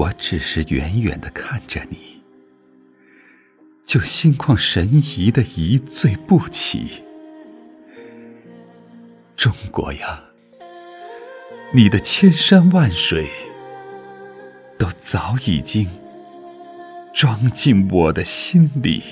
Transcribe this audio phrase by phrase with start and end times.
[0.00, 2.22] 我只是远远的看着你，
[3.84, 7.02] 就心旷神怡的一醉不起。
[9.36, 10.24] 中国呀，
[11.74, 13.28] 你的千山万水，
[14.78, 15.86] 都早已经
[17.12, 19.02] 装进我的心里。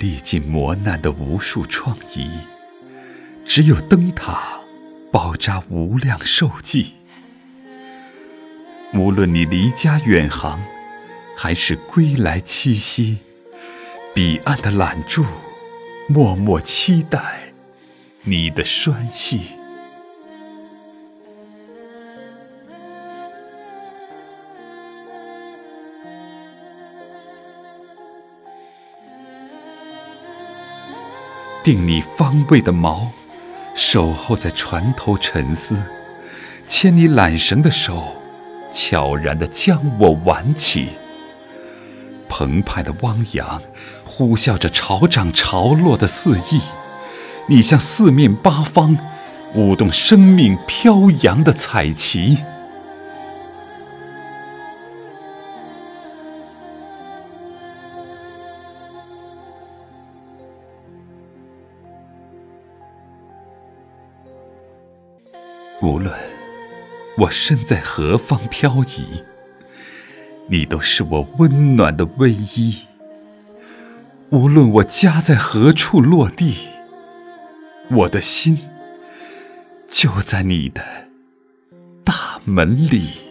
[0.00, 2.30] 历尽磨难的无数创意，
[3.44, 4.60] 只有灯塔
[5.10, 6.94] 包扎无量寿迹。
[8.94, 10.62] 无论你离家远航，
[11.36, 13.18] 还是归来栖息，
[14.14, 15.24] 彼岸的揽柱
[16.08, 17.52] 默默期待
[18.22, 19.55] 你的栓系。
[31.66, 33.08] 定你方位的锚，
[33.74, 35.74] 守候在船头沉思；
[36.68, 38.22] 牵你缆绳的手，
[38.70, 40.90] 悄然地将我挽起。
[42.28, 43.60] 澎湃的汪洋，
[44.04, 46.60] 呼啸着潮涨潮落的肆意。
[47.48, 48.96] 你向四面八方
[49.56, 52.38] 舞动生命飘扬的彩旗。
[65.82, 66.14] 无论
[67.18, 69.22] 我身在何方漂移，
[70.48, 72.78] 你都是我温暖的唯一。
[74.30, 76.68] 无论我家在何处落地，
[77.90, 78.58] 我的心
[79.88, 80.82] 就在你的
[82.02, 83.25] 大门里。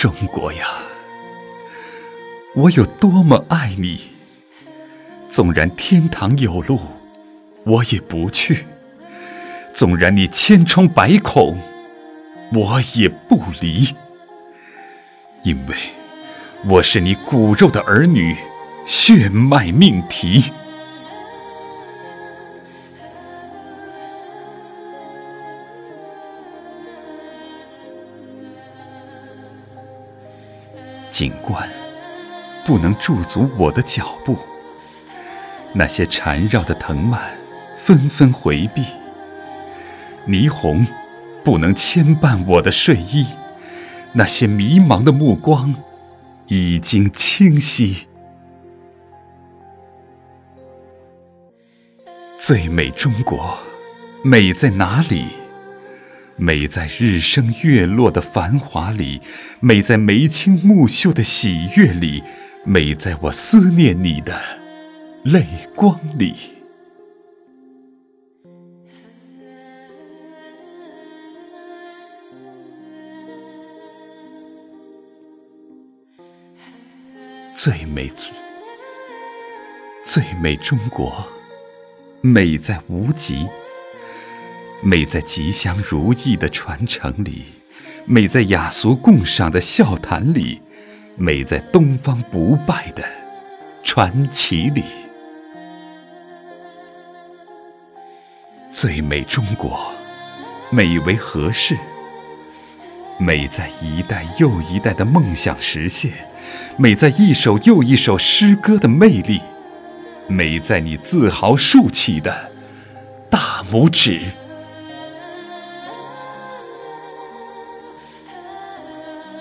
[0.00, 0.66] 中国呀，
[2.54, 4.00] 我有多么爱你！
[5.28, 6.80] 纵然天堂有路，
[7.64, 8.64] 我也不去；
[9.74, 11.58] 纵然你千疮百孔，
[12.54, 13.94] 我也不离。
[15.44, 15.76] 因为
[16.66, 18.34] 我是你骨肉的儿女，
[18.86, 20.44] 血脉命题。
[31.20, 31.68] 景观
[32.64, 34.38] 不能驻足我的脚步，
[35.74, 37.36] 那些缠绕的藤蔓
[37.76, 38.82] 纷纷回避；
[40.26, 40.86] 霓虹
[41.44, 43.26] 不能牵绊我的睡衣，
[44.14, 45.74] 那些迷茫的目光
[46.46, 48.06] 已经清晰。
[52.38, 53.58] 最美中国，
[54.22, 55.39] 美在哪里？
[56.42, 59.20] 美在日升月落的繁华里，
[59.60, 62.24] 美在眉清目秀的喜悦里，
[62.64, 64.40] 美在我思念你的
[65.22, 65.46] 泪
[65.76, 66.34] 光里。
[77.54, 78.10] 最美，
[80.02, 81.28] 最美中国，
[82.22, 83.46] 美在无极。
[84.82, 87.44] 美在吉祥如意的传承里，
[88.06, 90.62] 美在雅俗共赏的笑谈里，
[91.16, 93.04] 美在东方不败的
[93.82, 94.82] 传奇里。
[98.72, 99.92] 最美中国，
[100.70, 101.76] 美为何事？
[103.18, 106.10] 美在一代又一代的梦想实现，
[106.78, 109.42] 美在一首又一首诗歌的魅力，
[110.26, 112.50] 美在你自豪竖起的
[113.28, 114.22] 大拇指。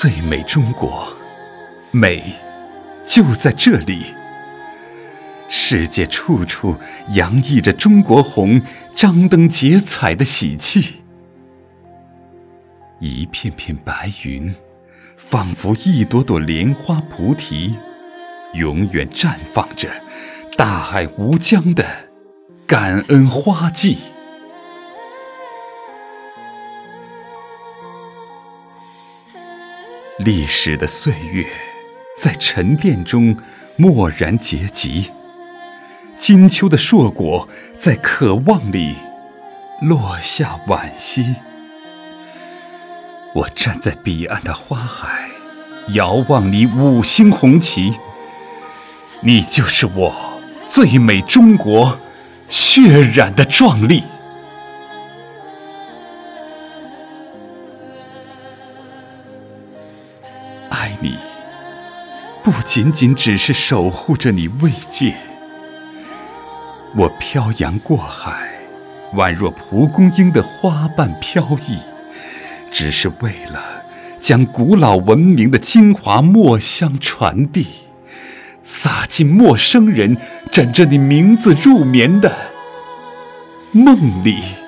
[0.00, 1.14] 最美中国，
[1.90, 2.32] 美
[3.06, 4.14] 就在这里。
[5.46, 6.74] 世界处处
[7.10, 8.62] 洋溢着中国红，
[8.96, 11.02] 张灯结彩的喜气。
[12.98, 14.54] 一片片白云，
[15.18, 17.74] 仿佛一朵朵莲花菩提，
[18.54, 19.90] 永远绽放着
[20.56, 21.84] 大海无疆的
[22.66, 23.98] 感恩花季。
[30.22, 31.46] 历史的岁月，
[32.18, 33.34] 在沉淀中
[33.78, 35.10] 蓦然结集；
[36.18, 38.96] 金秋的硕果，在渴望里
[39.80, 41.36] 落下惋惜。
[43.34, 45.30] 我站在彼岸的花海，
[45.94, 47.94] 遥望你五星红旗，
[49.22, 50.14] 你就是我
[50.66, 51.98] 最美中国
[52.50, 54.04] 血染的壮丽。
[61.00, 61.16] 你
[62.42, 65.14] 不仅仅只是守护着你未届。
[66.96, 68.50] 我漂洋过海，
[69.14, 71.78] 宛若蒲公英的花瓣飘逸，
[72.72, 73.62] 只是为了
[74.18, 77.66] 将古老文明的精华墨香传递，
[78.64, 80.16] 洒进陌生人
[80.50, 82.34] 枕着你名字入眠的
[83.72, 84.59] 梦里。